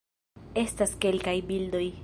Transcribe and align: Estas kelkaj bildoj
Estas 0.63 0.95
kelkaj 1.05 1.37
bildoj 1.53 1.89